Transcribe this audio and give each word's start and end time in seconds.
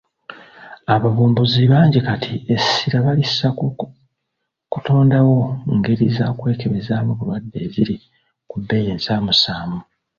Abavumbuzi 0.93 1.61
bangi 1.71 1.99
kati 2.07 2.33
essira 2.53 2.97
balissa 3.05 3.47
ku 3.57 3.65
kutondawo 4.71 5.37
ngeri 5.75 6.07
za 6.17 6.27
kwekebezaamu 6.37 7.11
bulwadde 7.17 7.57
eziri 7.65 7.95
ku 8.49 8.55
bbeeyi 8.61 8.87
ensaamusaamu. 8.95 9.79